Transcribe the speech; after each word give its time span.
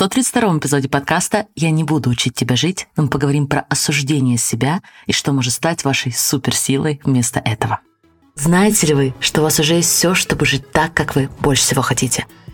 132-м 0.00 0.60
эпизоде 0.60 0.88
подкаста 0.88 1.46
«Я 1.54 1.70
не 1.70 1.84
буду 1.84 2.08
учить 2.08 2.34
тебя 2.34 2.56
жить», 2.56 2.88
мы 2.96 3.08
поговорим 3.08 3.46
про 3.46 3.66
осуждение 3.68 4.38
себя 4.38 4.80
и 5.04 5.12
что 5.12 5.32
может 5.32 5.52
стать 5.52 5.84
вашей 5.84 6.10
суперсилой 6.10 7.02
вместо 7.04 7.38
этого. 7.38 7.80
Знаете 8.34 8.86
ли 8.86 8.94
вы, 8.94 9.14
что 9.20 9.42
у 9.42 9.44
вас 9.44 9.60
уже 9.60 9.74
есть 9.74 9.90
все, 9.90 10.14
чтобы 10.14 10.46
жить 10.46 10.72
так, 10.72 10.94
как 10.94 11.16
вы 11.16 11.28
больше 11.40 11.64
всего 11.64 11.82
хотите– 11.82 12.26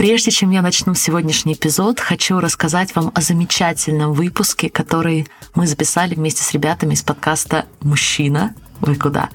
Прежде 0.00 0.30
чем 0.30 0.50
я 0.50 0.62
начну 0.62 0.94
сегодняшний 0.94 1.52
эпизод, 1.52 2.00
хочу 2.00 2.40
рассказать 2.40 2.96
вам 2.96 3.12
о 3.14 3.20
замечательном 3.20 4.14
выпуске, 4.14 4.70
который 4.70 5.28
мы 5.54 5.66
записали 5.66 6.14
вместе 6.14 6.42
с 6.42 6.52
ребятами 6.54 6.94
из 6.94 7.02
подкаста 7.02 7.66
«Мужчина, 7.82 8.54
вы 8.80 8.94
куда?». 8.94 9.28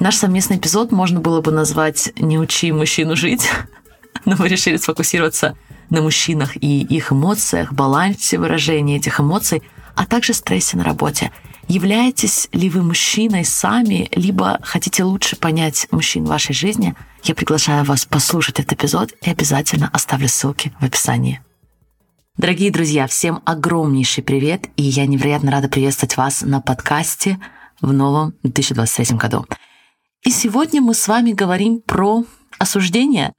Наш 0.00 0.16
совместный 0.16 0.56
эпизод 0.56 0.90
можно 0.90 1.20
было 1.20 1.40
бы 1.42 1.52
назвать 1.52 2.12
«Не 2.18 2.40
учи 2.40 2.72
мужчину 2.72 3.14
жить», 3.14 3.48
но 4.24 4.34
мы 4.36 4.48
решили 4.48 4.78
сфокусироваться 4.78 5.56
на 5.90 6.02
мужчинах 6.02 6.56
и 6.56 6.80
их 6.80 7.12
эмоциях, 7.12 7.72
балансе 7.72 8.36
выражения 8.36 8.96
этих 8.96 9.20
эмоций, 9.20 9.62
а 10.00 10.06
также 10.06 10.32
стрессе 10.32 10.78
на 10.78 10.84
работе– 10.84 11.30
Являетесь 11.68 12.48
ли 12.50 12.68
вы 12.68 12.82
мужчиной 12.82 13.44
сами, 13.44 14.08
либо 14.16 14.58
хотите 14.60 15.04
лучше 15.04 15.36
понять 15.36 15.86
мужчин 15.92 16.24
в 16.24 16.28
вашей 16.28 16.52
жизни, 16.52 16.96
я 17.22 17.32
приглашаю 17.36 17.84
вас 17.84 18.06
послушать 18.06 18.58
этот 18.58 18.72
эпизод 18.72 19.12
и 19.22 19.30
обязательно 19.30 19.88
оставлю 19.92 20.26
ссылки 20.26 20.72
в 20.80 20.84
описании. 20.84 21.40
Дорогие 22.36 22.72
друзья, 22.72 23.06
всем 23.06 23.40
огромнейший 23.44 24.24
привет, 24.24 24.66
и 24.74 24.82
я 24.82 25.06
невероятно 25.06 25.52
рада 25.52 25.68
приветствовать 25.68 26.16
вас 26.16 26.42
на 26.42 26.60
подкасте 26.60 27.38
в 27.80 27.92
новом 27.92 28.34
2023 28.42 29.16
году. 29.16 29.46
И 30.24 30.30
сегодня 30.30 30.80
мы 30.80 30.94
с 30.94 31.06
вами 31.06 31.30
говорим 31.30 31.82
про 31.82 32.24
осуждение, 32.58 33.32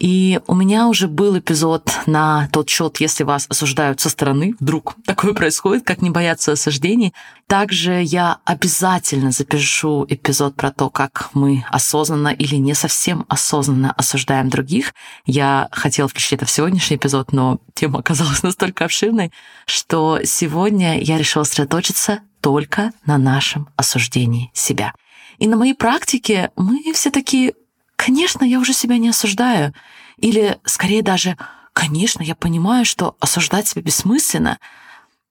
и 0.00 0.40
у 0.46 0.54
меня 0.54 0.88
уже 0.88 1.08
был 1.08 1.38
эпизод 1.38 1.90
на 2.06 2.48
тот 2.52 2.70
счет, 2.70 2.96
если 3.00 3.22
вас 3.22 3.46
осуждают 3.50 4.00
со 4.00 4.08
стороны, 4.08 4.54
вдруг 4.58 4.94
такое 5.04 5.34
происходит, 5.34 5.84
как 5.84 6.00
не 6.00 6.08
бояться 6.08 6.52
осуждений. 6.52 7.12
Также 7.46 8.02
я 8.02 8.38
обязательно 8.46 9.30
запишу 9.30 10.06
эпизод 10.08 10.56
про 10.56 10.70
то, 10.70 10.88
как 10.88 11.28
мы 11.34 11.66
осознанно 11.70 12.28
или 12.28 12.56
не 12.56 12.74
совсем 12.74 13.26
осознанно 13.28 13.92
осуждаем 13.92 14.48
других. 14.48 14.94
Я 15.26 15.68
хотела 15.70 16.08
включить 16.08 16.32
это 16.34 16.46
в 16.46 16.50
сегодняшний 16.50 16.96
эпизод, 16.96 17.32
но 17.32 17.58
тема 17.74 17.98
оказалась 17.98 18.42
настолько 18.42 18.86
обширной, 18.86 19.32
что 19.66 20.20
сегодня 20.24 20.98
я 20.98 21.18
решила 21.18 21.44
сосредоточиться 21.44 22.20
только 22.40 22.92
на 23.04 23.18
нашем 23.18 23.68
осуждении 23.76 24.50
себя. 24.54 24.94
И 25.38 25.46
на 25.46 25.56
моей 25.56 25.74
практике 25.74 26.50
мы 26.56 26.92
все 26.94 27.10
таки 27.10 27.54
Конечно, 28.02 28.44
я 28.44 28.60
уже 28.60 28.72
себя 28.72 28.96
не 28.96 29.10
осуждаю. 29.10 29.74
Или, 30.16 30.58
скорее 30.64 31.02
даже, 31.02 31.36
конечно, 31.74 32.22
я 32.22 32.34
понимаю, 32.34 32.86
что 32.86 33.14
осуждать 33.20 33.68
себя 33.68 33.82
бессмысленно. 33.82 34.58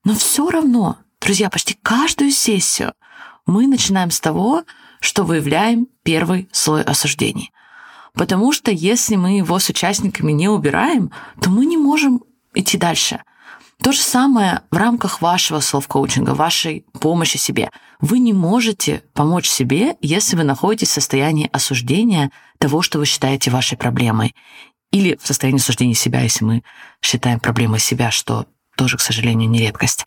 Но 0.03 0.13
все 0.13 0.47
равно, 0.51 0.97
друзья, 1.19 1.49
почти 1.49 1.73
каждую 1.81 2.29
сессию 2.29 2.93
мы 3.47 3.65
начинаем 3.65 4.11
с 4.11 4.19
того, 4.19 4.65
что 4.99 5.23
выявляем 5.23 5.87
первый 6.03 6.47
слой 6.51 6.83
осуждений. 6.83 7.51
Потому 8.13 8.51
что 8.51 8.69
если 8.69 9.15
мы 9.15 9.37
его 9.37 9.57
с 9.57 9.67
участниками 9.69 10.31
не 10.31 10.47
убираем, 10.47 11.11
то 11.41 11.49
мы 11.49 11.65
не 11.65 11.77
можем 11.77 12.23
идти 12.53 12.77
дальше. 12.77 13.23
То 13.81 13.93
же 13.93 14.01
самое 14.01 14.61
в 14.71 14.75
рамках 14.75 15.21
вашего 15.21 15.61
селф-коучинга, 15.61 16.33
вашей 16.33 16.85
помощи 16.99 17.37
себе. 17.37 17.71
Вы 18.01 18.19
не 18.19 18.33
можете 18.33 19.03
помочь 19.13 19.47
себе, 19.47 19.95
если 20.01 20.35
вы 20.35 20.43
находитесь 20.43 20.89
в 20.89 20.93
состоянии 20.93 21.49
осуждения 21.53 22.31
того, 22.57 22.81
что 22.81 22.99
вы 22.99 23.05
считаете 23.05 23.51
вашей 23.51 23.77
проблемой. 23.77 24.35
Или 24.91 25.17
в 25.21 25.25
состоянии 25.25 25.59
осуждения 25.59 25.93
себя, 25.93 26.21
если 26.21 26.43
мы 26.43 26.63
считаем 27.01 27.39
проблемой 27.39 27.79
себя, 27.79 28.11
что 28.11 28.47
тоже, 28.75 28.97
к 28.97 29.01
сожалению, 29.01 29.49
не 29.49 29.59
редкость. 29.59 30.05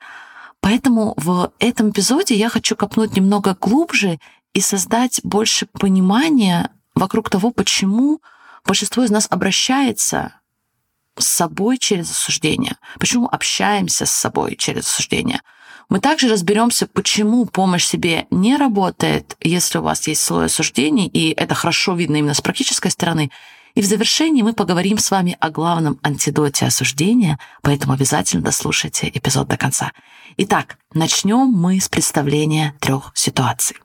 Поэтому 0.61 1.15
в 1.17 1.53
этом 1.59 1.91
эпизоде 1.91 2.35
я 2.35 2.51
хочу 2.51 2.77
копнуть 2.77 3.17
немного 3.17 3.57
глубже 3.59 4.19
и 4.53 4.61
создать 4.61 5.21
больше 5.25 5.67
понимания 5.67 6.71
вокруг 6.95 7.31
того, 7.31 7.51
почему 7.51 8.21
большинство 8.67 9.03
из 9.03 9.11
нас 9.11 9.27
обращается 9.31 10.35
с 11.19 11.27
собой 11.27 11.79
через 11.79 12.11
осуждение, 12.11 12.77
почему 12.99 13.29
общаемся 13.29 14.07
с 14.07 14.11
собой 14.11 14.57
через 14.57 14.87
осуждение. 14.87 15.41
Мы 15.89 16.01
также 16.01 16.29
разберемся, 16.29 16.87
почему 16.87 17.45
помощь 17.45 17.85
себе 17.85 18.27
не 18.31 18.57
работает, 18.57 19.37
если 19.41 19.79
у 19.79 19.83
вас 19.83 20.07
есть 20.09 20.23
слой 20.23 20.47
осуждений, 20.47 21.07
и 21.07 21.33
это 21.33 21.55
хорошо 21.55 21.95
видно 21.95 22.17
именно 22.17 22.35
с 22.35 22.41
практической 22.41 22.91
стороны. 22.91 23.31
И 23.75 23.83
в 23.83 23.87
завершении 23.87 24.43
мы 24.43 24.53
поговорим 24.53 24.99
с 24.99 25.11
вами 25.11 25.37
о 25.41 25.51
главном 25.51 25.99
антидоте 26.03 26.67
осуждения, 26.67 27.39
поэтому 27.63 27.93
обязательно 27.95 28.43
дослушайте 28.43 29.11
эпизод 29.13 29.49
до 29.49 29.57
конца. 29.57 29.93
Итак, 30.39 30.79
начнем 30.95 31.47
мы 31.49 31.81
с 31.81 31.89
представления 31.89 32.75
трех 32.81 33.13
ситуаций. 33.15 33.77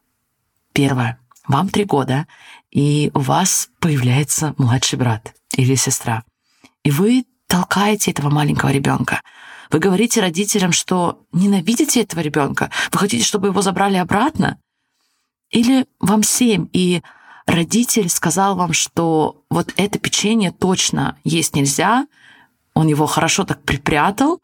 Первое. 0.74 1.20
Вам 1.48 1.70
три 1.70 1.86
года, 1.86 2.28
и 2.72 3.12
у 3.14 3.20
вас 3.20 3.70
появляется 3.80 4.54
младший 4.58 5.00
брат 5.00 5.34
или 5.56 5.76
сестра 5.76 6.24
и 6.88 6.92
вы 6.92 7.26
толкаете 7.48 8.12
этого 8.12 8.30
маленького 8.30 8.70
ребенка. 8.70 9.22
Вы 9.70 9.80
говорите 9.80 10.22
родителям, 10.22 10.72
что 10.72 11.26
ненавидите 11.34 12.02
этого 12.02 12.22
ребенка, 12.22 12.72
вы 12.94 13.00
хотите, 13.00 13.26
чтобы 13.26 13.48
его 13.48 13.62
забрали 13.62 13.98
обратно. 13.98 14.58
Или 15.50 15.86
вам 16.00 16.24
семь, 16.24 16.70
и 16.72 17.04
родитель 17.46 18.08
сказал 18.08 18.56
вам, 18.56 18.72
что 18.72 19.44
вот 19.50 19.74
это 19.76 20.00
печенье 20.00 20.52
точно 20.52 21.18
есть 21.26 21.58
нельзя, 21.58 22.08
он 22.74 22.88
его 22.88 23.06
хорошо 23.06 23.44
так 23.44 23.62
припрятал, 23.64 24.42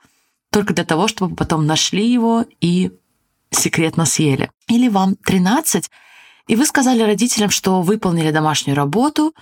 только 0.52 0.74
для 0.74 0.84
того, 0.84 1.08
чтобы 1.08 1.38
потом 1.38 1.66
нашли 1.66 2.06
его 2.06 2.44
и 2.60 2.92
секретно 3.52 4.04
съели. 4.04 4.52
Или 4.68 4.90
вам 4.90 5.16
13, 5.16 5.90
и 6.48 6.58
вы 6.58 6.66
сказали 6.66 7.04
родителям, 7.04 7.52
что 7.52 7.82
выполнили 7.82 8.32
домашнюю 8.32 8.76
работу, 8.76 9.34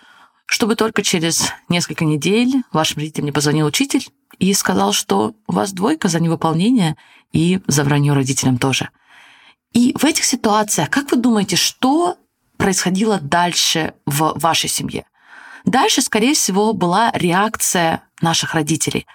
чтобы 0.51 0.75
только 0.75 1.01
через 1.01 1.53
несколько 1.69 2.03
недель 2.03 2.63
вашим 2.73 2.97
родителям 2.97 3.27
не 3.27 3.31
позвонил 3.31 3.67
учитель 3.67 4.05
и 4.37 4.53
сказал, 4.53 4.91
что 4.91 5.33
у 5.47 5.53
вас 5.53 5.71
двойка 5.71 6.09
за 6.09 6.19
невыполнение 6.19 6.97
и 7.31 7.61
за 7.67 7.85
вранье 7.85 8.11
родителям 8.11 8.57
тоже. 8.57 8.89
И 9.71 9.95
в 9.97 10.03
этих 10.03 10.25
ситуациях, 10.25 10.89
как 10.89 11.09
вы 11.09 11.17
думаете, 11.17 11.55
что 11.55 12.17
происходило 12.57 13.21
дальше 13.21 13.93
в 14.05 14.33
вашей 14.35 14.69
семье? 14.69 15.05
Дальше, 15.63 16.01
скорее 16.01 16.33
всего, 16.33 16.73
была 16.73 17.11
реакция 17.13 18.03
наших 18.19 18.53
родителей. 18.53 19.07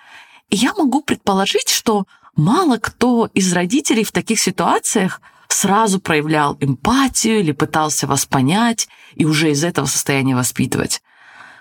И 0.49 0.57
я 0.57 0.73
могу 0.73 1.03
предположить, 1.03 1.69
что 1.69 2.07
мало 2.35 2.79
кто 2.79 3.29
из 3.35 3.53
родителей 3.53 4.05
в 4.05 4.13
таких 4.13 4.41
ситуациях 4.41 5.21
сразу 5.49 6.01
проявлял 6.01 6.57
эмпатию 6.61 7.41
или 7.41 7.53
пытался 7.53 8.07
вас 8.07 8.25
понять 8.25 8.89
и 9.15 9.27
уже 9.27 9.51
из 9.51 9.65
этого 9.65 9.85
состояния 9.85 10.35
воспитывать. 10.35 11.03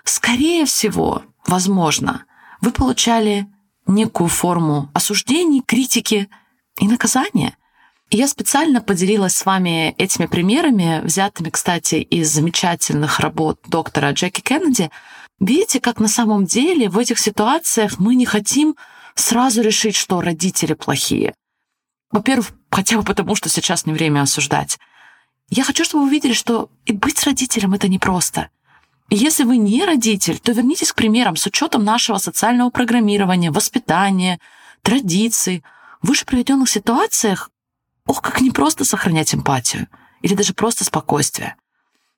Скорее 0.06 0.66
всего, 0.66 1.24
возможно, 1.46 2.26
вы 2.60 2.70
получали 2.70 3.48
некую 3.88 4.28
форму 4.28 4.88
осуждений, 4.94 5.62
критики 5.66 6.28
и 6.80 6.86
наказания. 6.86 7.56
И 8.10 8.16
я 8.16 8.28
специально 8.28 8.80
поделилась 8.80 9.34
с 9.34 9.44
вами 9.44 9.96
этими 9.98 10.26
примерами, 10.26 11.00
взятыми, 11.02 11.50
кстати, 11.50 11.96
из 11.96 12.32
замечательных 12.32 13.18
работ 13.18 13.60
доктора 13.66 14.12
Джеки 14.12 14.40
Кеннеди. 14.40 14.92
Видите, 15.40 15.80
как 15.80 15.98
на 15.98 16.08
самом 16.08 16.44
деле 16.44 16.88
в 16.88 16.98
этих 16.98 17.18
ситуациях 17.18 17.98
мы 17.98 18.14
не 18.14 18.26
хотим 18.26 18.76
сразу 19.16 19.60
решить, 19.60 19.96
что 19.96 20.20
родители 20.20 20.74
плохие. 20.74 21.34
Во-первых, 22.12 22.52
хотя 22.70 22.96
бы 22.96 23.02
потому, 23.02 23.34
что 23.34 23.48
сейчас 23.48 23.86
не 23.86 23.92
время 23.92 24.22
осуждать. 24.22 24.78
Я 25.50 25.64
хочу, 25.64 25.84
чтобы 25.84 26.04
вы 26.04 26.10
увидели, 26.10 26.32
что 26.32 26.70
и 26.84 26.92
быть 26.92 27.24
родителем— 27.24 27.74
это 27.74 27.88
непросто. 27.88 28.50
Если 29.08 29.44
вы 29.44 29.56
не 29.56 29.84
родитель, 29.84 30.38
то 30.38 30.52
вернитесь 30.52 30.92
к 30.92 30.96
примерам 30.96 31.36
с 31.36 31.46
учетом 31.46 31.84
нашего 31.84 32.18
социального 32.18 32.70
программирования, 32.70 33.52
воспитания, 33.52 34.40
традиций. 34.82 35.62
В 36.02 36.08
выше 36.08 36.26
приведенных 36.26 36.68
ситуациях, 36.68 37.50
ох, 38.06 38.20
как 38.20 38.40
непросто 38.40 38.84
сохранять 38.84 39.34
эмпатию 39.34 39.88
или 40.22 40.34
даже 40.34 40.54
просто 40.54 40.84
спокойствие. 40.84 41.56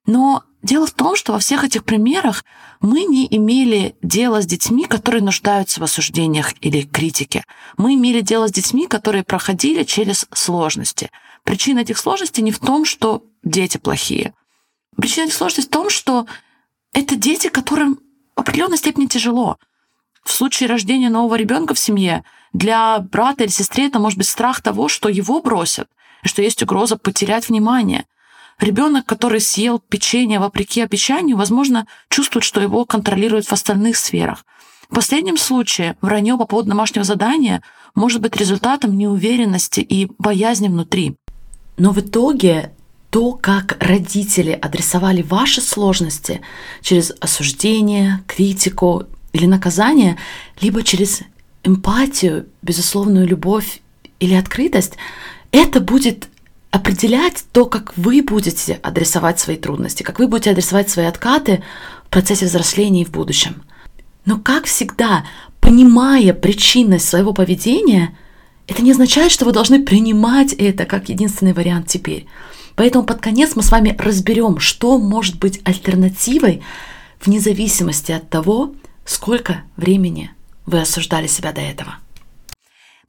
Но 0.07 0.43
дело 0.63 0.87
в 0.87 0.93
том, 0.93 1.17
что 1.17 1.33
во 1.33 1.39
всех 1.39 1.65
этих 1.65 1.85
примерах 1.85 2.45
мы 2.81 3.05
не 3.05 3.27
имели 3.31 3.95
дела 4.03 4.41
с 4.41 4.47
детьми, 4.47 4.85
которые 4.85 5.23
нуждаются 5.23 5.81
в 5.81 5.85
осуждениях 5.85 6.55
или 6.63 6.83
критике. 6.83 7.45
Мы 7.77 7.95
имели 7.95 8.23
дело 8.23 8.49
с 8.49 8.53
детьми, 8.53 8.87
которые 8.87 9.23
проходили 9.23 9.85
через 9.85 10.27
сложности. 10.33 11.11
причина 11.45 11.81
этих 11.81 11.99
сложностей 11.99 12.43
не 12.43 12.53
в 12.53 12.59
том, 12.59 12.85
что 12.85 13.23
дети 13.43 13.77
плохие. 13.77 14.35
Причина 14.97 15.27
этих 15.27 15.35
сложностей 15.35 15.69
в 15.69 15.71
том, 15.71 15.91
что 15.91 16.27
это 16.93 17.17
дети, 17.17 17.49
которым 17.49 17.99
в 18.37 18.41
определенной 18.41 18.79
степени 18.79 19.07
тяжело. 19.07 19.59
В 20.25 20.33
случае 20.33 20.69
рождения 20.69 21.11
нового 21.11 21.37
ребенка 21.37 21.75
в 21.75 21.79
семье 21.79 22.25
для 22.53 22.99
брата 22.99 23.45
или 23.45 23.51
сестры 23.51 23.85
это 23.85 23.99
может 23.99 24.19
быть 24.19 24.29
страх 24.29 24.61
того, 24.61 24.89
что 24.89 25.09
его 25.09 25.41
бросят, 25.41 25.89
и 26.23 26.29
что 26.29 26.43
есть 26.43 26.63
угроза 26.63 26.97
потерять 26.97 27.49
внимание. 27.49 28.07
Ребенок, 28.59 29.07
который 29.07 29.41
съел 29.41 29.79
печенье 29.79 30.41
вопреки 30.41 30.81
обещанию, 30.81 31.37
возможно, 31.37 31.87
чувствует, 32.09 32.45
что 32.45 32.61
его 32.61 32.85
контролируют 32.85 33.47
в 33.47 33.53
остальных 33.53 33.97
сферах. 33.97 34.45
В 34.91 34.95
последнем 34.95 35.37
случае 35.37 35.97
вранье 36.01 36.37
по 36.37 36.47
поводу 36.47 36.71
домашнего 36.71 37.05
задания 37.05 37.63
может 37.95 38.21
быть 38.21 38.37
результатом 38.37 38.97
неуверенности 38.97 39.81
и 39.81 40.11
боязни 40.19 40.69
внутри. 40.69 41.17
Но 41.77 41.93
в 41.93 42.01
итоге 42.01 42.73
то, 43.11 43.33
как 43.33 43.77
родители 43.81 44.53
адресовали 44.53 45.23
ваши 45.23 45.61
сложности 45.61 46.41
через 46.83 47.13
осуждение, 47.21 48.23
критику 48.27 49.05
или 49.33 49.47
наказание, 49.47 50.19
либо 50.61 50.83
через 50.83 51.23
эмпатию, 51.65 52.47
безусловную 52.63 53.27
любовь 53.27 53.81
или 54.21 54.35
открытость, 54.35 54.95
это 55.53 55.81
будет 55.81 56.29
определять 56.71 57.45
то, 57.53 57.65
как 57.65 57.97
вы 57.97 58.23
будете 58.23 58.79
адресовать 58.83 59.41
свои 59.41 59.57
трудности, 59.57 60.03
как 60.03 60.19
вы 60.19 60.29
будете 60.29 60.51
адресовать 60.51 60.91
свои 60.91 61.07
откаты 61.07 61.63
в 62.07 62.11
процессе 62.11 62.45
взросления 62.47 63.03
и 63.03 63.05
в 63.07 63.11
будущем. 63.11 63.63
Но 64.27 64.39
как 64.39 64.67
всегда, 64.67 65.25
понимая 65.61 66.35
причинность 66.35 67.09
своего 67.09 67.33
поведения, 67.33 68.17
это 68.67 68.83
не 68.83 68.91
означает, 68.91 69.33
что 69.33 69.47
вы 69.47 69.53
должны 69.53 69.83
принимать 69.83 70.53
это 70.53 70.85
как 70.85 71.09
единственный 71.09 71.55
вариант 71.55 71.87
теперь. 71.89 72.27
Поэтому 72.79 73.05
под 73.05 73.21
конец 73.21 73.57
мы 73.57 73.65
с 73.65 73.73
вами 73.73 73.95
разберем, 73.99 74.61
что 74.61 74.99
может 74.99 75.41
быть 75.41 75.61
альтернативой 75.65 76.63
вне 77.21 77.41
зависимости 77.41 78.13
от 78.13 78.31
того, 78.31 78.73
сколько 79.05 79.65
времени 79.77 80.31
вы 80.65 80.81
осуждали 80.81 81.27
себя 81.27 81.53
до 81.53 81.61
этого. 81.61 81.97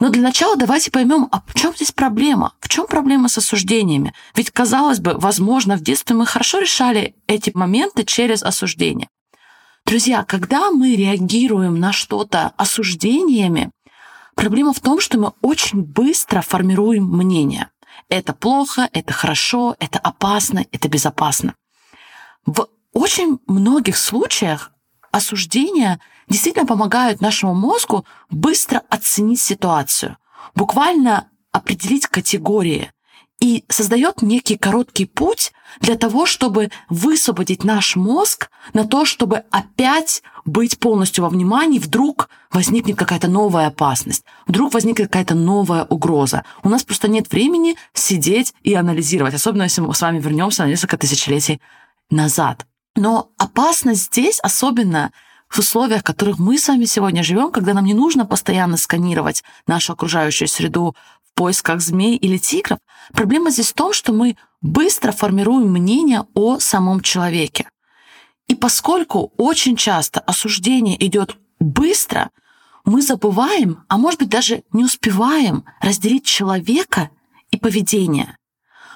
Но 0.00 0.08
для 0.08 0.22
начала 0.22 0.56
давайте 0.56 0.90
поймем, 0.90 1.28
а 1.30 1.42
в 1.46 1.54
чем 1.54 1.72
здесь 1.72 1.92
проблема? 1.92 2.54
В 2.58 2.68
чем 2.68 2.88
проблема 2.88 3.28
с 3.28 3.38
осуждениями? 3.38 4.12
Ведь, 4.34 4.50
казалось 4.50 4.98
бы, 4.98 5.14
возможно, 5.16 5.76
в 5.76 5.82
детстве 5.82 6.16
мы 6.16 6.26
хорошо 6.26 6.58
решали 6.58 7.14
эти 7.28 7.52
моменты 7.54 8.02
через 8.02 8.42
осуждение. 8.42 9.08
Друзья, 9.86 10.24
когда 10.24 10.72
мы 10.72 10.96
реагируем 10.96 11.78
на 11.78 11.92
что-то 11.92 12.54
осуждениями, 12.56 13.70
проблема 14.34 14.72
в 14.72 14.80
том, 14.80 14.98
что 14.98 15.16
мы 15.16 15.32
очень 15.42 15.82
быстро 15.82 16.40
формируем 16.40 17.04
мнение. 17.04 17.68
Это 18.08 18.32
плохо, 18.32 18.88
это 18.92 19.12
хорошо, 19.12 19.76
это 19.78 19.98
опасно, 19.98 20.64
это 20.72 20.88
безопасно. 20.88 21.54
В 22.46 22.68
очень 22.92 23.38
многих 23.46 23.96
случаях 23.96 24.72
осуждения 25.12 26.00
действительно 26.28 26.66
помогают 26.66 27.20
нашему 27.20 27.54
мозгу 27.54 28.04
быстро 28.30 28.82
оценить 28.88 29.40
ситуацию, 29.40 30.16
буквально 30.54 31.28
определить 31.52 32.06
категории 32.06 32.92
и 33.40 33.64
создает 33.68 34.22
некий 34.22 34.56
короткий 34.56 35.06
путь 35.06 35.52
для 35.80 35.96
того, 35.96 36.26
чтобы 36.26 36.70
высвободить 36.88 37.64
наш 37.64 37.96
мозг 37.96 38.50
на 38.74 38.84
то, 38.84 39.04
чтобы 39.04 39.44
опять 39.50 40.22
быть 40.44 40.78
полностью 40.78 41.24
во 41.24 41.30
внимании, 41.30 41.78
вдруг 41.78 42.28
возникнет 42.52 42.96
какая-то 42.96 43.28
новая 43.28 43.68
опасность, 43.68 44.24
вдруг 44.46 44.74
возникнет 44.74 45.08
какая-то 45.08 45.34
новая 45.34 45.84
угроза. 45.84 46.44
У 46.62 46.68
нас 46.68 46.84
просто 46.84 47.08
нет 47.08 47.30
времени 47.32 47.76
сидеть 47.94 48.54
и 48.62 48.74
анализировать, 48.74 49.34
особенно 49.34 49.62
если 49.64 49.80
мы 49.80 49.94
с 49.94 50.00
вами 50.02 50.20
вернемся 50.20 50.64
на 50.64 50.68
несколько 50.68 50.98
тысячелетий 50.98 51.60
назад. 52.10 52.66
Но 52.94 53.30
опасность 53.38 54.06
здесь 54.06 54.40
особенно 54.40 55.12
в 55.48 55.58
условиях, 55.58 56.02
в 56.02 56.04
которых 56.04 56.38
мы 56.38 56.58
с 56.58 56.68
вами 56.68 56.84
сегодня 56.84 57.22
живем, 57.22 57.50
когда 57.50 57.74
нам 57.74 57.84
не 57.84 57.94
нужно 57.94 58.26
постоянно 58.26 58.76
сканировать 58.76 59.42
нашу 59.66 59.94
окружающую 59.94 60.46
среду 60.46 60.94
в 61.24 61.34
поисках 61.34 61.80
змей 61.80 62.16
или 62.16 62.36
тигров, 62.36 62.78
проблема 63.12 63.50
здесь 63.50 63.70
в 63.70 63.74
том, 63.74 63.92
что 63.92 64.12
мы 64.12 64.36
быстро 64.60 65.12
формируем 65.12 65.70
мнение 65.72 66.26
о 66.34 66.58
самом 66.58 67.00
человеке. 67.00 67.68
И 68.48 68.54
поскольку 68.54 69.32
очень 69.36 69.76
часто 69.76 70.20
осуждение 70.20 70.96
идет 71.06 71.36
быстро, 71.58 72.30
мы 72.84 73.02
забываем, 73.02 73.84
а 73.88 73.98
может 73.98 74.20
быть 74.20 74.28
даже 74.28 74.64
не 74.72 74.84
успеваем 74.84 75.64
разделить 75.80 76.24
человека 76.24 77.10
и 77.50 77.56
поведение. 77.56 78.36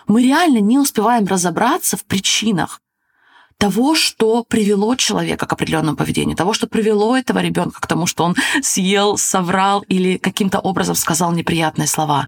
Мы 0.07 0.23
реально 0.23 0.59
не 0.59 0.79
успеваем 0.79 1.27
разобраться 1.27 1.97
в 1.97 2.05
причинах, 2.05 2.81
того, 3.59 3.95
что 3.95 4.45
привело 4.45 4.95
человека 4.97 5.47
к 5.47 5.53
определенному 5.53 5.97
поведению, 5.97 6.37
того, 6.37 6.53
что 6.53 6.67
привело 6.67 7.17
этого 7.17 7.39
ребенка 7.39 7.81
к 7.81 7.87
тому, 7.87 8.07
что 8.07 8.25
он 8.25 8.37
съел, 8.63 9.17
соврал 9.17 9.83
или 9.83 10.19
каким-то 10.19 10.59
образом 10.59 10.95
сказал 10.95 11.33
неприятные 11.33 11.87
слова. 11.87 12.27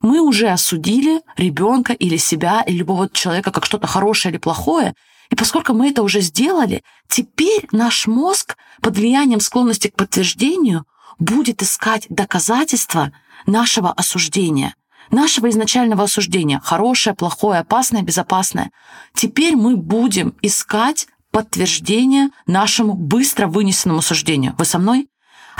Мы 0.00 0.20
уже 0.20 0.48
осудили 0.48 1.20
ребенка 1.36 1.92
или 1.92 2.16
себя, 2.16 2.62
или 2.62 2.78
любого 2.78 3.08
человека 3.10 3.50
как 3.50 3.66
что-то 3.66 3.86
хорошее 3.86 4.32
или 4.32 4.38
плохое, 4.38 4.94
и 5.30 5.36
поскольку 5.36 5.74
мы 5.74 5.90
это 5.90 6.02
уже 6.02 6.20
сделали, 6.20 6.82
теперь 7.08 7.68
наш 7.70 8.06
мозг 8.06 8.56
под 8.80 8.96
влиянием 8.96 9.40
склонности 9.40 9.88
к 9.88 9.94
подтверждению 9.94 10.84
будет 11.18 11.62
искать 11.62 12.06
доказательства 12.08 13.12
нашего 13.46 13.92
осуждения 13.92 14.74
нашего 15.10 15.50
изначального 15.50 16.04
осуждения, 16.04 16.60
хорошее, 16.62 17.16
плохое, 17.16 17.60
опасное, 17.60 18.02
безопасное. 18.02 18.70
Теперь 19.14 19.56
мы 19.56 19.76
будем 19.76 20.34
искать 20.40 21.08
подтверждение 21.30 22.30
нашему 22.46 22.94
быстро 22.94 23.46
вынесенному 23.46 24.02
суждению. 24.02 24.54
Вы 24.58 24.64
со 24.64 24.78
мной? 24.78 25.08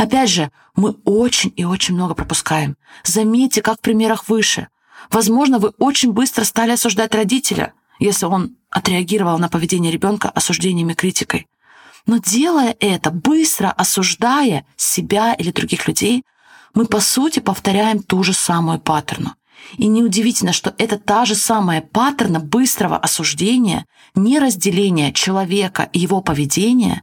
Опять 0.00 0.31
же, 0.31 0.50
мы 0.76 0.93
очень 1.05 1.52
и 1.56 1.64
очень 1.67 1.94
много 1.94 2.14
пропускаем. 2.14 2.79
Заметьте, 3.05 3.61
как 3.61 3.76
в 3.76 3.82
примерах 3.82 4.31
выше. 4.31 4.69
Возможно, 5.11 5.58
вы 5.58 5.75
очень 5.79 6.12
быстро 6.12 6.44
стали 6.44 6.70
осуждать 6.70 7.14
родителя, 7.14 7.75
если 7.99 8.25
он 8.25 8.56
отреагировал 8.70 9.38
на 9.38 9.50
поведение 9.50 9.93
ребенка 9.93 10.31
осуждениями 10.31 10.94
критикой. 10.94 11.49
Но 12.06 12.17
делая 12.17 12.75
это, 12.81 13.11
быстро 13.11 13.70
осуждая 13.73 14.64
себя 14.75 15.35
или 15.35 15.50
других 15.50 15.87
людей, 15.87 16.25
мы 16.73 16.87
по 16.87 17.00
сути 17.00 17.41
повторяем 17.41 18.03
ту 18.03 18.23
же 18.23 18.32
самую 18.32 18.81
паттерну. 18.81 19.35
И 19.76 19.87
неудивительно, 19.87 20.55
что 20.55 20.75
это 20.79 20.99
та 20.99 21.26
же 21.26 21.35
самая 21.35 21.82
паттерна 21.82 22.41
быстрого 22.41 22.96
осуждения, 22.96 23.84
неразделения 24.15 25.13
человека 25.13 25.91
и 25.93 25.98
его 25.98 26.22
поведения 26.22 27.03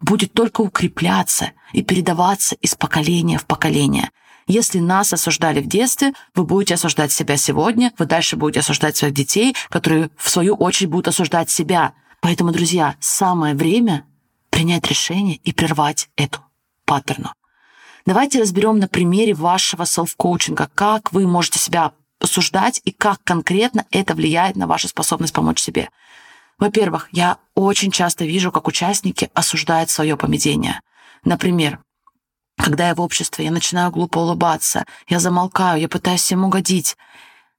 будет 0.00 0.32
только 0.32 0.60
укрепляться 0.60 1.52
и 1.72 1.82
передаваться 1.82 2.56
из 2.56 2.74
поколения 2.74 3.38
в 3.38 3.46
поколение. 3.46 4.10
Если 4.46 4.78
нас 4.78 5.12
осуждали 5.12 5.60
в 5.60 5.66
детстве, 5.66 6.12
вы 6.34 6.44
будете 6.44 6.74
осуждать 6.74 7.12
себя 7.12 7.36
сегодня, 7.36 7.92
вы 7.98 8.04
дальше 8.04 8.36
будете 8.36 8.60
осуждать 8.60 8.96
своих 8.96 9.14
детей, 9.14 9.56
которые 9.70 10.10
в 10.16 10.28
свою 10.28 10.54
очередь 10.54 10.90
будут 10.90 11.08
осуждать 11.08 11.50
себя. 11.50 11.94
Поэтому, 12.20 12.52
друзья, 12.52 12.96
самое 13.00 13.54
время 13.54 14.04
принять 14.50 14.86
решение 14.88 15.36
и 15.36 15.52
прервать 15.52 16.08
эту 16.16 16.40
паттерну. 16.84 17.32
Давайте 18.06 18.40
разберем 18.40 18.78
на 18.78 18.86
примере 18.86 19.32
вашего 19.32 19.86
селф-коучинга, 19.86 20.68
как 20.74 21.12
вы 21.12 21.26
можете 21.26 21.58
себя 21.58 21.92
осуждать 22.20 22.80
и 22.84 22.92
как 22.92 23.22
конкретно 23.24 23.86
это 23.90 24.14
влияет 24.14 24.56
на 24.56 24.66
вашу 24.66 24.88
способность 24.88 25.32
помочь 25.32 25.60
себе. 25.60 25.88
Во-первых, 26.58 27.08
я 27.12 27.38
очень 27.54 27.90
часто 27.90 28.24
вижу, 28.24 28.52
как 28.52 28.68
участники 28.68 29.30
осуждают 29.34 29.90
свое 29.90 30.16
поведение. 30.16 30.80
Например, 31.24 31.80
когда 32.56 32.88
я 32.88 32.94
в 32.94 33.00
обществе, 33.00 33.44
я 33.44 33.50
начинаю 33.50 33.90
глупо 33.90 34.18
улыбаться, 34.18 34.84
я 35.08 35.18
замолкаю, 35.18 35.80
я 35.80 35.88
пытаюсь 35.88 36.22
всем 36.22 36.44
угодить, 36.44 36.96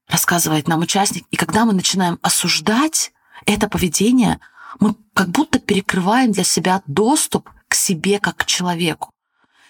рассказывает 0.08 0.68
нам 0.68 0.80
участник. 0.80 1.26
И 1.30 1.36
когда 1.36 1.64
мы 1.64 1.72
начинаем 1.72 2.18
осуждать 2.22 3.12
это 3.44 3.68
поведение, 3.68 4.40
мы 4.80 4.94
как 5.14 5.28
будто 5.28 5.58
перекрываем 5.58 6.32
для 6.32 6.44
себя 6.44 6.82
доступ 6.86 7.50
к 7.68 7.74
себе 7.74 8.18
как 8.18 8.36
к 8.36 8.44
человеку. 8.46 9.10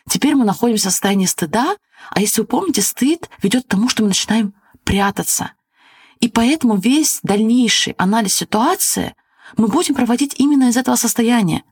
Теперь 0.08 0.34
мы 0.34 0.44
находимся 0.44 0.88
в 0.88 0.92
состоянии 0.92 1.26
стыда, 1.26 1.76
а 2.10 2.20
если 2.20 2.42
вы 2.42 2.46
помните, 2.46 2.82
стыд 2.82 3.28
ведет 3.42 3.64
к 3.64 3.68
тому, 3.68 3.88
что 3.88 4.02
мы 4.02 4.08
начинаем 4.08 4.54
прятаться. 4.84 5.52
И 6.20 6.28
поэтому 6.28 6.76
весь 6.76 7.20
дальнейший 7.22 7.94
анализ 7.98 8.34
ситуации 8.34 9.14
мы 9.56 9.68
будем 9.68 9.94
проводить 9.94 10.34
именно 10.38 10.68
из 10.68 10.76
этого 10.76 10.96
состояния. 10.96 11.62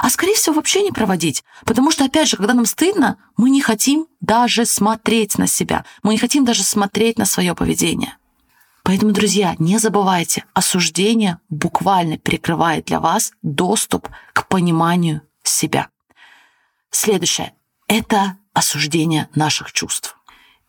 А 0.00 0.10
скорее 0.10 0.34
всего 0.34 0.56
вообще 0.56 0.82
не 0.82 0.92
проводить, 0.92 1.44
потому 1.64 1.90
что, 1.90 2.04
опять 2.04 2.28
же, 2.28 2.36
когда 2.36 2.54
нам 2.54 2.66
стыдно, 2.66 3.18
мы 3.36 3.50
не 3.50 3.60
хотим 3.60 4.06
даже 4.20 4.64
смотреть 4.66 5.38
на 5.38 5.46
себя, 5.46 5.84
мы 6.02 6.14
не 6.14 6.18
хотим 6.18 6.44
даже 6.44 6.62
смотреть 6.62 7.18
на 7.18 7.26
свое 7.26 7.54
поведение. 7.54 8.16
Поэтому, 8.82 9.12
друзья, 9.12 9.54
не 9.58 9.78
забывайте, 9.78 10.44
осуждение 10.52 11.38
буквально 11.48 12.18
перекрывает 12.18 12.86
для 12.86 13.00
вас 13.00 13.32
доступ 13.42 14.08
к 14.32 14.46
пониманию 14.48 15.22
себя. 15.42 15.88
Следующее— 16.90 17.54
это 17.88 18.36
осуждение 18.52 19.28
наших 19.34 19.72
чувств. 19.72 20.16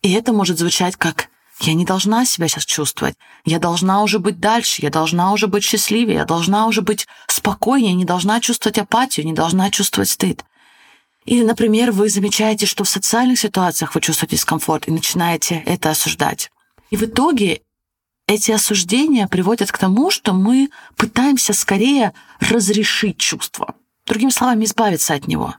И 0.02 0.12
это 0.12 0.32
может 0.32 0.58
звучать 0.58 0.96
как 0.96 1.28
я 1.60 1.74
не 1.74 1.84
должна 1.84 2.24
себя 2.24 2.48
сейчас 2.48 2.64
чувствовать. 2.64 3.16
Я 3.44 3.58
должна 3.58 4.02
уже 4.02 4.18
быть 4.18 4.40
дальше, 4.40 4.82
я 4.82 4.90
должна 4.90 5.32
уже 5.32 5.46
быть 5.46 5.64
счастливее, 5.64 6.16
я 6.16 6.24
должна 6.24 6.66
уже 6.66 6.82
быть 6.82 7.06
спокойнее, 7.28 7.94
не 7.94 8.04
должна 8.04 8.40
чувствовать 8.40 8.78
апатию, 8.78 9.26
не 9.26 9.32
должна 9.32 9.70
чувствовать 9.70 10.10
стыд. 10.10 10.44
Или, 11.24 11.42
например, 11.42 11.92
вы 11.92 12.08
замечаете, 12.08 12.66
что 12.66 12.84
в 12.84 12.88
социальных 12.88 13.38
ситуациях 13.38 13.94
вы 13.94 14.00
чувствуете 14.00 14.36
дискомфорт 14.36 14.86
и 14.86 14.92
начинаете 14.92 15.62
это 15.66 15.90
осуждать. 15.90 16.50
И 16.90 16.96
в 16.96 17.02
итоге 17.02 17.62
эти 18.28 18.52
осуждения 18.52 19.26
приводят 19.26 19.72
к 19.72 19.78
тому, 19.78 20.10
что 20.10 20.32
мы 20.32 20.70
пытаемся 20.96 21.52
скорее 21.52 22.12
разрешить 22.38 23.18
чувство. 23.18 23.74
Другими 24.06 24.30
словами, 24.30 24.64
избавиться 24.64 25.14
от 25.14 25.26
него. 25.26 25.54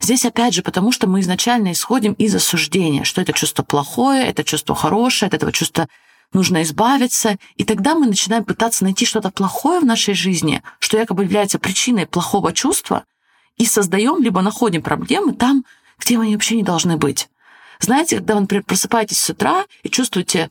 Здесь 0.00 0.24
опять 0.24 0.54
же 0.54 0.62
потому, 0.62 0.92
что 0.92 1.06
мы 1.06 1.20
изначально 1.20 1.72
исходим 1.72 2.12
из 2.14 2.34
осуждения, 2.34 3.04
что 3.04 3.20
это 3.20 3.32
чувство 3.32 3.62
плохое, 3.62 4.26
это 4.26 4.44
чувство 4.44 4.74
хорошее, 4.74 5.28
от 5.28 5.34
этого 5.34 5.52
чувства 5.52 5.88
нужно 6.32 6.62
избавиться. 6.62 7.36
И 7.56 7.64
тогда 7.64 7.94
мы 7.94 8.06
начинаем 8.06 8.44
пытаться 8.44 8.84
найти 8.84 9.06
что-то 9.06 9.30
плохое 9.30 9.80
в 9.80 9.86
нашей 9.86 10.14
жизни, 10.14 10.62
что 10.78 10.98
якобы 10.98 11.24
является 11.24 11.58
причиной 11.58 12.06
плохого 12.06 12.52
чувства, 12.52 13.04
и 13.56 13.64
создаем, 13.64 14.22
либо 14.22 14.42
находим 14.42 14.82
проблемы 14.82 15.32
там, 15.32 15.64
где 15.98 16.18
они 16.18 16.34
вообще 16.34 16.56
не 16.56 16.62
должны 16.62 16.96
быть. 16.96 17.28
Знаете, 17.80 18.16
когда 18.16 18.34
вы, 18.34 18.40
например, 18.40 18.64
просыпаетесь 18.64 19.18
с 19.18 19.30
утра 19.30 19.64
и 19.82 19.88
чувствуете 19.88 20.50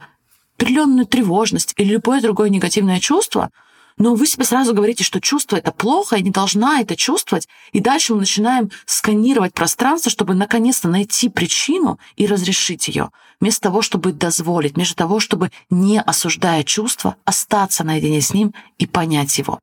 определенную 0.57 1.05
тревожность 1.05 1.73
или 1.77 1.93
любое 1.93 2.21
другое 2.21 2.49
негативное 2.49 2.99
чувство, 2.99 3.51
но 3.97 4.15
вы 4.15 4.27
себе 4.27 4.43
сразу 4.43 4.73
говорите, 4.73 5.03
что 5.03 5.21
чувство 5.21 5.55
это 5.55 5.71
плохо, 5.71 6.17
я 6.17 6.21
не 6.21 6.29
должна 6.29 6.81
это 6.81 6.95
чувствовать, 6.95 7.47
и 7.71 7.79
дальше 7.79 8.13
мы 8.13 8.19
начинаем 8.19 8.69
сканировать 8.85 9.53
пространство, 9.53 10.11
чтобы 10.11 10.35
наконец-то 10.35 10.89
найти 10.89 11.29
причину 11.29 11.97
и 12.17 12.27
разрешить 12.27 12.89
ее, 12.89 13.09
вместо 13.39 13.61
того, 13.61 13.81
чтобы 13.81 14.11
дозволить, 14.11 14.75
вместо 14.75 14.95
того, 14.95 15.19
чтобы, 15.19 15.51
не 15.69 16.01
осуждая 16.01 16.63
чувство, 16.63 17.15
остаться 17.23 17.83
наедине 17.83 18.19
с 18.19 18.33
ним 18.33 18.53
и 18.77 18.85
понять 18.85 19.37
его. 19.37 19.59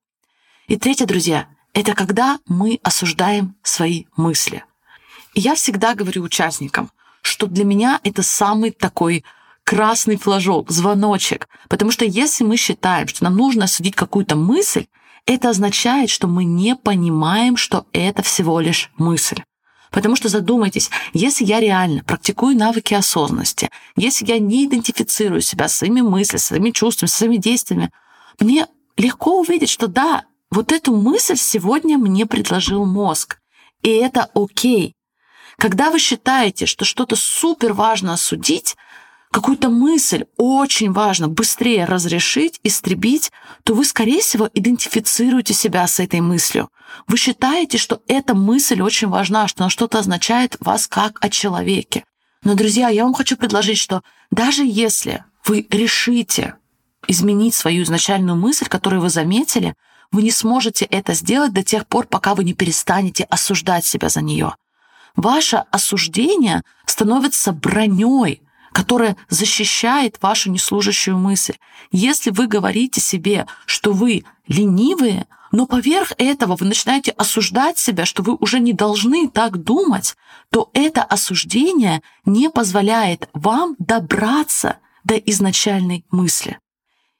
И 0.66 0.76
третье, 0.76 1.04
друзья, 1.04 1.48
это 1.74 1.94
когда 1.94 2.38
мы 2.46 2.80
осуждаем 2.82 3.54
свои 3.62 4.04
мысли. 4.16 4.64
И 5.34 5.40
я 5.40 5.54
всегда 5.54 5.94
говорю 5.94 6.22
участникам, 6.22 6.90
что 7.20 7.46
для 7.46 7.64
меня 7.64 8.00
это 8.02 8.22
самый 8.22 8.70
такой 8.70 9.24
красный 9.64 10.16
флажок, 10.16 10.70
звоночек. 10.70 11.48
Потому 11.68 11.90
что 11.90 12.04
если 12.04 12.44
мы 12.44 12.56
считаем, 12.56 13.08
что 13.08 13.24
нам 13.24 13.36
нужно 13.36 13.64
осудить 13.64 13.94
какую-то 13.94 14.36
мысль, 14.36 14.86
это 15.26 15.50
означает, 15.50 16.10
что 16.10 16.26
мы 16.26 16.44
не 16.44 16.74
понимаем, 16.74 17.56
что 17.56 17.86
это 17.92 18.22
всего 18.22 18.60
лишь 18.60 18.90
мысль. 18.96 19.42
Потому 19.90 20.16
что 20.16 20.28
задумайтесь, 20.28 20.90
если 21.12 21.44
я 21.44 21.60
реально 21.60 22.02
практикую 22.02 22.56
навыки 22.56 22.94
осознанности, 22.94 23.70
если 23.94 24.24
я 24.26 24.38
не 24.38 24.64
идентифицирую 24.64 25.42
себя 25.42 25.68
своими 25.68 26.00
мыслями, 26.00 26.40
своими 26.40 26.70
чувствами, 26.70 27.08
своими 27.10 27.36
действиями, 27.36 27.90
мне 28.40 28.66
легко 28.96 29.38
увидеть, 29.38 29.68
что 29.68 29.86
да, 29.86 30.24
вот 30.50 30.72
эту 30.72 30.96
мысль 30.96 31.36
сегодня 31.36 31.98
мне 31.98 32.26
предложил 32.26 32.86
мозг. 32.86 33.38
И 33.82 33.90
это 33.90 34.30
окей. 34.34 34.94
Когда 35.58 35.90
вы 35.90 35.98
считаете, 35.98 36.66
что 36.66 36.84
что-то 36.84 37.14
супер 37.14 37.74
важно 37.74 38.14
осудить, 38.14 38.76
какую-то 39.32 39.70
мысль 39.70 40.26
очень 40.36 40.92
важно 40.92 41.26
быстрее 41.26 41.86
разрешить, 41.86 42.60
истребить, 42.62 43.32
то 43.64 43.74
вы, 43.74 43.84
скорее 43.84 44.20
всего, 44.20 44.48
идентифицируете 44.52 45.54
себя 45.54 45.86
с 45.86 45.98
этой 45.98 46.20
мыслью. 46.20 46.68
Вы 47.08 47.16
считаете, 47.16 47.78
что 47.78 48.02
эта 48.06 48.34
мысль 48.34 48.80
очень 48.80 49.08
важна, 49.08 49.48
что 49.48 49.64
она 49.64 49.70
что-то 49.70 49.98
означает 49.98 50.56
вас 50.60 50.86
как 50.86 51.18
о 51.24 51.30
человеке. 51.30 52.04
Но, 52.44 52.54
друзья, 52.54 52.88
я 52.88 53.04
вам 53.04 53.14
хочу 53.14 53.36
предложить, 53.36 53.78
что 53.78 54.02
даже 54.30 54.64
если 54.64 55.24
вы 55.44 55.66
решите 55.70 56.54
изменить 57.08 57.54
свою 57.54 57.82
изначальную 57.84 58.36
мысль, 58.36 58.66
которую 58.66 59.02
вы 59.02 59.10
заметили, 59.10 59.74
вы 60.12 60.22
не 60.22 60.30
сможете 60.30 60.84
это 60.84 61.14
сделать 61.14 61.52
до 61.52 61.62
тех 61.62 61.86
пор, 61.86 62.06
пока 62.06 62.34
вы 62.34 62.44
не 62.44 62.52
перестанете 62.52 63.24
осуждать 63.24 63.86
себя 63.86 64.08
за 64.08 64.20
нее. 64.20 64.54
Ваше 65.16 65.64
осуждение 65.70 66.62
становится 66.86 67.52
броней, 67.52 68.42
которая 68.72 69.16
защищает 69.28 70.18
вашу 70.22 70.50
неслужащую 70.50 71.18
мысль. 71.18 71.54
Если 71.90 72.30
вы 72.30 72.46
говорите 72.46 73.00
себе, 73.00 73.46
что 73.66 73.92
вы 73.92 74.24
ленивые, 74.46 75.26
но 75.52 75.66
поверх 75.66 76.12
этого 76.16 76.56
вы 76.56 76.66
начинаете 76.66 77.12
осуждать 77.12 77.78
себя, 77.78 78.06
что 78.06 78.22
вы 78.22 78.34
уже 78.36 78.58
не 78.58 78.72
должны 78.72 79.28
так 79.28 79.62
думать, 79.62 80.16
то 80.50 80.70
это 80.72 81.02
осуждение 81.02 82.02
не 82.24 82.48
позволяет 82.50 83.28
вам 83.34 83.76
добраться 83.78 84.78
до 85.04 85.16
изначальной 85.16 86.04
мысли. 86.10 86.58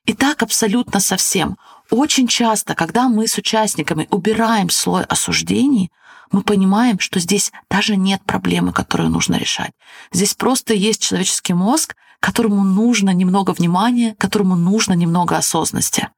И 0.06 0.14
так 0.14 0.42
абсолютно 0.42 0.98
совсем. 0.98 1.56
Очень 1.90 2.26
часто, 2.26 2.74
когда 2.74 3.08
мы 3.08 3.28
с 3.28 3.36
участниками 3.36 4.08
убираем 4.10 4.70
слой 4.70 5.04
осуждений, 5.04 5.90
мы 6.32 6.42
понимаем, 6.42 6.98
что 6.98 7.20
здесь 7.20 7.52
даже 7.70 7.96
нет 7.96 8.22
проблемы, 8.24 8.72
которую 8.72 9.10
нужно 9.10 9.36
решать. 9.36 9.72
Здесь 10.12 10.34
просто 10.34 10.74
есть 10.74 11.02
человеческий 11.02 11.54
мозг, 11.54 11.94
которому 12.20 12.64
нужно 12.64 13.10
немного 13.10 13.52
внимания, 13.52 14.14
которому 14.18 14.56
нужно 14.56 14.94
немного 14.94 15.36
осознанности. 15.36 16.08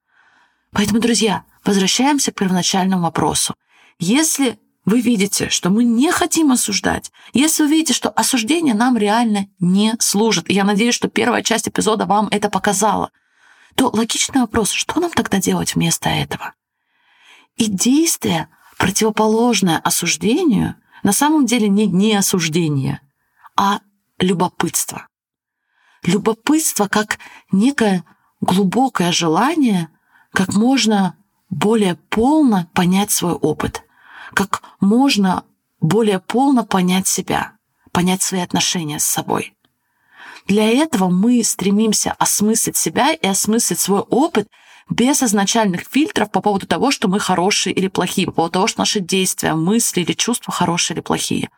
Поэтому, 0.70 1.00
друзья, 1.00 1.44
возвращаемся 1.64 2.30
к 2.30 2.36
первоначальному 2.36 3.02
вопросу. 3.02 3.54
Если 3.98 4.58
вы 4.84 5.00
видите, 5.00 5.48
что 5.48 5.70
мы 5.70 5.84
не 5.84 6.12
хотим 6.12 6.52
осуждать, 6.52 7.10
если 7.32 7.62
вы 7.62 7.70
видите, 7.70 7.94
что 7.94 8.10
осуждение 8.10 8.74
нам 8.74 8.96
реально 8.96 9.46
не 9.58 9.94
служит, 9.98 10.50
и 10.50 10.54
я 10.54 10.64
надеюсь, 10.64 10.94
что 10.94 11.08
первая 11.08 11.42
часть 11.42 11.68
эпизода 11.68 12.06
вам 12.06 12.28
это 12.30 12.50
показала, 12.50 13.10
то 13.76 13.88
логичный 13.88 14.42
вопрос, 14.42 14.70
что 14.70 15.00
нам 15.00 15.10
тогда 15.10 15.38
делать 15.38 15.74
вместо 15.74 16.08
этого? 16.08 16.52
И 17.56 17.66
действие 17.66 18.48
противоположное 18.78 19.78
осуждению 19.78 20.76
на 21.02 21.12
самом 21.12 21.46
деле 21.46 21.68
не, 21.68 21.86
не 21.86 22.14
осуждение, 22.14 23.00
а 23.56 23.80
любопытство. 24.18 25.06
Любопытство 26.02 26.88
как 26.88 27.18
некое 27.52 28.04
глубокое 28.40 29.12
желание 29.12 29.88
как 30.32 30.54
можно 30.54 31.16
более 31.50 31.94
полно 31.94 32.68
понять 32.74 33.10
свой 33.10 33.32
опыт, 33.32 33.84
как 34.34 34.62
можно 34.80 35.44
более 35.80 36.18
полно 36.18 36.64
понять 36.64 37.06
себя, 37.06 37.52
понять 37.92 38.22
свои 38.22 38.40
отношения 38.40 38.98
с 38.98 39.04
собой. 39.04 39.54
Для 40.46 40.68
этого 40.68 41.08
мы 41.08 41.42
стремимся 41.42 42.12
осмыслить 42.12 42.76
себя 42.76 43.12
и 43.12 43.26
осмыслить 43.26 43.80
свой 43.80 44.00
опыт 44.00 44.48
без 44.90 45.22
изначальных 45.22 45.82
фильтров 45.90 46.30
по 46.30 46.40
поводу 46.40 46.66
того, 46.66 46.90
что 46.90 47.08
мы 47.08 47.18
хорошие 47.18 47.74
или 47.74 47.88
плохие, 47.88 48.26
по 48.26 48.32
поводу 48.32 48.52
того, 48.52 48.66
что 48.66 48.80
наши 48.80 49.00
действия, 49.00 49.54
мысли 49.54 50.02
или 50.02 50.12
чувства 50.12 50.52
хорошие 50.52 50.96
или 50.96 51.00
плохие. 51.00 51.50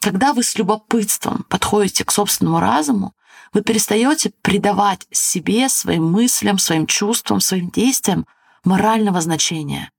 Когда 0.00 0.32
вы 0.32 0.42
с 0.42 0.56
любопытством 0.56 1.44
подходите 1.48 2.04
к 2.04 2.10
собственному 2.10 2.60
разуму, 2.60 3.14
вы 3.52 3.62
перестаете 3.62 4.32
придавать 4.42 5.06
себе, 5.10 5.68
своим 5.68 6.10
мыслям, 6.10 6.58
своим 6.58 6.86
чувствам, 6.86 7.40
своим 7.40 7.70
действиям 7.70 8.26
морального 8.64 9.20
значения. 9.20 9.90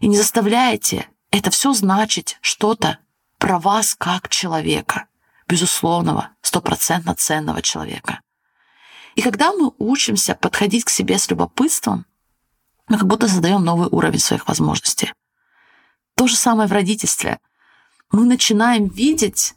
И 0.00 0.08
не 0.08 0.16
заставляете 0.16 1.08
это 1.30 1.50
все 1.50 1.72
значить 1.74 2.38
что-то 2.40 2.98
про 3.38 3.58
вас 3.58 3.94
как 3.94 4.28
человека, 4.28 5.06
безусловного, 5.46 6.30
стопроцентно 6.40 7.14
ценного 7.14 7.62
человека. 7.62 8.20
И 9.16 9.22
когда 9.22 9.52
мы 9.52 9.72
учимся 9.78 10.34
подходить 10.34 10.84
к 10.84 10.90
себе 10.90 11.18
с 11.18 11.28
любопытством, 11.30 12.04
мы 12.86 12.98
как 12.98 13.08
будто 13.08 13.26
создаем 13.26 13.64
новый 13.64 13.88
уровень 13.88 14.20
своих 14.20 14.46
возможностей. 14.46 15.12
То 16.14 16.28
же 16.28 16.36
самое 16.36 16.68
в 16.68 16.72
родительстве. 16.72 17.40
Мы 18.12 18.26
начинаем 18.26 18.86
видеть 18.86 19.54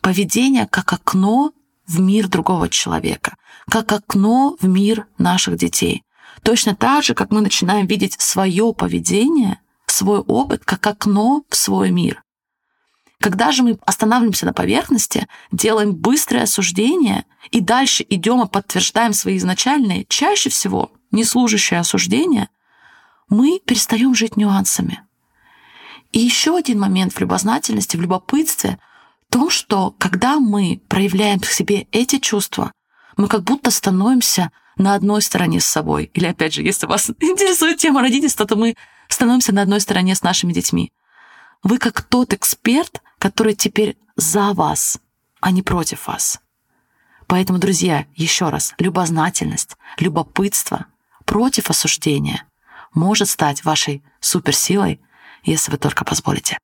поведение 0.00 0.66
как 0.66 0.92
окно 0.92 1.52
в 1.86 2.00
мир 2.00 2.28
другого 2.28 2.68
человека, 2.68 3.36
как 3.68 3.92
окно 3.92 4.56
в 4.60 4.66
мир 4.66 5.06
наших 5.18 5.56
детей. 5.56 6.04
Точно 6.42 6.74
так 6.74 7.04
же, 7.04 7.14
как 7.14 7.30
мы 7.30 7.40
начинаем 7.40 7.86
видеть 7.86 8.20
свое 8.20 8.72
поведение, 8.72 9.60
свой 9.86 10.20
опыт, 10.20 10.64
как 10.64 10.86
окно 10.86 11.44
в 11.48 11.56
свой 11.56 11.90
мир. 11.90 12.22
Когда 13.24 13.52
же 13.52 13.62
мы 13.62 13.78
останавливаемся 13.86 14.44
на 14.44 14.52
поверхности, 14.52 15.26
делаем 15.50 15.94
быстрое 15.94 16.42
осуждение 16.42 17.24
и 17.50 17.60
дальше 17.60 18.04
идем 18.10 18.42
и 18.42 18.46
подтверждаем 18.46 19.14
свои 19.14 19.38
изначальные, 19.38 20.04
чаще 20.10 20.50
всего 20.50 20.92
не 21.10 21.24
служащие 21.24 21.80
осуждения, 21.80 22.50
мы 23.30 23.62
перестаем 23.64 24.14
жить 24.14 24.36
нюансами. 24.36 25.00
И 26.12 26.18
еще 26.18 26.54
один 26.54 26.78
момент 26.78 27.14
в 27.14 27.18
любознательности, 27.18 27.96
в 27.96 28.02
любопытстве, 28.02 28.78
в 29.30 29.32
том, 29.32 29.48
что 29.48 29.92
когда 29.92 30.38
мы 30.38 30.82
проявляем 30.88 31.40
к 31.40 31.46
себе 31.46 31.86
эти 31.92 32.18
чувства, 32.18 32.72
мы 33.16 33.28
как 33.28 33.42
будто 33.42 33.70
становимся 33.70 34.50
на 34.76 34.92
одной 34.92 35.22
стороне 35.22 35.60
с 35.60 35.64
собой. 35.64 36.10
Или 36.12 36.26
опять 36.26 36.52
же, 36.52 36.62
если 36.62 36.84
вас 36.84 37.08
интересует 37.20 37.78
тема 37.78 38.02
родительства, 38.02 38.44
то 38.44 38.56
мы 38.56 38.76
становимся 39.08 39.54
на 39.54 39.62
одной 39.62 39.80
стороне 39.80 40.14
с 40.14 40.22
нашими 40.22 40.52
детьми. 40.52 40.92
Вы 41.62 41.78
как 41.78 42.02
тот 42.02 42.34
эксперт, 42.34 43.00
который 43.24 43.54
теперь 43.54 43.96
за 44.16 44.52
вас, 44.52 44.98
а 45.40 45.50
не 45.50 45.62
против 45.62 46.08
вас. 46.08 46.40
Поэтому, 47.26 47.58
друзья, 47.58 48.04
еще 48.14 48.50
раз, 48.50 48.74
любознательность, 48.76 49.78
любопытство 49.98 50.84
против 51.24 51.70
осуждения 51.70 52.44
может 52.92 53.30
стать 53.30 53.64
вашей 53.64 54.04
суперсилой, 54.20 55.00
если 55.42 55.70
вы 55.72 55.78
только 55.78 56.04
позволите. 56.04 56.58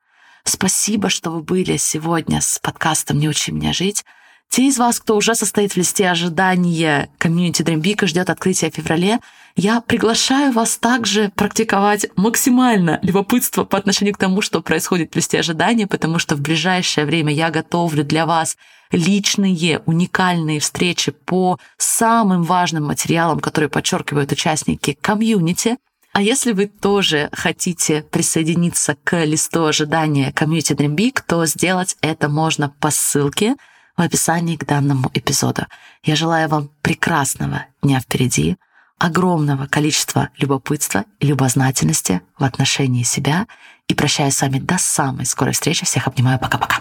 Спасибо, 0.44 1.08
что 1.08 1.30
вы 1.30 1.42
были 1.42 1.78
сегодня 1.78 2.42
с 2.42 2.58
подкастом 2.58 3.18
«Не 3.20 3.30
учи 3.30 3.52
меня 3.52 3.72
жить». 3.72 4.04
Те 4.50 4.66
из 4.66 4.78
вас, 4.78 4.98
кто 4.98 5.16
уже 5.16 5.36
состоит 5.36 5.72
в 5.72 5.76
листе 5.76 6.10
ожидания 6.10 7.08
комьюнити 7.18 7.62
и 7.62 8.06
ждет 8.06 8.30
открытия 8.30 8.68
в 8.68 8.74
феврале, 8.74 9.20
я 9.54 9.80
приглашаю 9.80 10.52
вас 10.52 10.76
также 10.76 11.30
практиковать 11.36 12.06
максимально 12.16 12.98
любопытство 13.02 13.62
по 13.64 13.78
отношению 13.78 14.14
к 14.14 14.18
тому, 14.18 14.42
что 14.42 14.60
происходит 14.60 15.12
в 15.12 15.16
листе 15.16 15.38
ожидания, 15.38 15.86
потому 15.86 16.18
что 16.18 16.34
в 16.34 16.40
ближайшее 16.40 17.06
время 17.06 17.32
я 17.32 17.50
готовлю 17.50 18.02
для 18.02 18.26
вас 18.26 18.56
личные, 18.90 19.82
уникальные 19.86 20.58
встречи 20.58 21.12
по 21.12 21.60
самым 21.78 22.42
важным 22.42 22.86
материалам, 22.86 23.38
которые 23.38 23.68
подчеркивают 23.68 24.32
участники 24.32 24.98
комьюнити. 25.00 25.76
А 26.12 26.22
если 26.22 26.50
вы 26.50 26.66
тоже 26.66 27.28
хотите 27.32 28.02
присоединиться 28.10 28.96
к 29.04 29.24
листу 29.24 29.66
ожидания 29.66 30.32
комьюнити 30.32 30.72
Dream 30.72 30.96
Big, 30.96 31.20
то 31.24 31.46
сделать 31.46 31.96
это 32.00 32.28
можно 32.28 32.68
по 32.80 32.90
ссылке– 32.90 33.54
в 34.00 34.02
описании 34.02 34.56
к 34.56 34.64
данному 34.64 35.10
эпизоду. 35.12 35.66
Я 36.02 36.16
желаю 36.16 36.48
вам 36.48 36.70
прекрасного 36.80 37.66
дня 37.82 38.00
впереди, 38.00 38.56
огромного 38.96 39.66
количества 39.66 40.30
любопытства 40.38 41.04
и 41.18 41.26
любознательности 41.26 42.22
в 42.38 42.44
отношении 42.44 43.02
себя 43.02 43.46
и 43.88 43.94
прощаюсь 43.94 44.36
с 44.36 44.40
вами 44.40 44.58
до 44.58 44.78
самой 44.78 45.26
скорой 45.26 45.52
встречи. 45.52 45.84
Всех 45.84 46.06
обнимаю. 46.06 46.38
Пока-пока. 46.38 46.80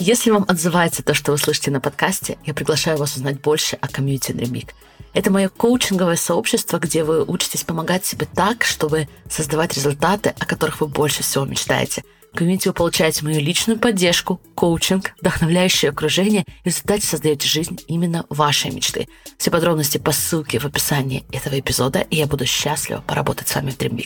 Если 0.00 0.32
вам 0.32 0.44
отзывается 0.48 1.04
то, 1.04 1.14
что 1.14 1.30
вы 1.30 1.38
слышите 1.38 1.70
на 1.70 1.80
подкасте, 1.80 2.38
я 2.44 2.54
приглашаю 2.54 2.98
вас 2.98 3.14
узнать 3.14 3.40
больше 3.40 3.76
о 3.76 3.86
комьюнити 3.86 4.32
Dream 4.32 4.68
Это 5.12 5.30
мое 5.30 5.48
коучинговое 5.48 6.16
сообщество, 6.16 6.80
где 6.80 7.04
вы 7.04 7.24
учитесь 7.24 7.62
помогать 7.62 8.04
себе 8.04 8.26
так, 8.26 8.64
чтобы 8.64 9.08
создавать 9.30 9.74
результаты, 9.74 10.34
о 10.40 10.44
которых 10.44 10.80
вы 10.80 10.88
больше 10.88 11.22
всего 11.22 11.44
мечтаете– 11.44 12.02
комьюнити 12.34 12.68
вы 12.68 12.74
получаете 12.74 13.24
мою 13.24 13.40
личную 13.40 13.78
поддержку, 13.78 14.40
коучинг, 14.54 15.14
вдохновляющее 15.20 15.90
окружение 15.90 16.42
и 16.42 16.62
в 16.62 16.66
результате 16.66 17.06
создаете 17.06 17.48
жизнь 17.48 17.78
именно 17.88 18.26
вашей 18.28 18.70
мечты. 18.70 19.08
Все 19.38 19.50
подробности 19.50 19.98
по 19.98 20.12
ссылке 20.12 20.58
в 20.58 20.64
описании 20.64 21.24
этого 21.32 21.58
эпизода, 21.58 22.00
и 22.00 22.16
я 22.16 22.26
буду 22.26 22.46
счастлива 22.46 23.02
поработать 23.06 23.48
с 23.48 23.54
вами 23.54 23.70
в 23.70 23.78
Dream 23.78 24.04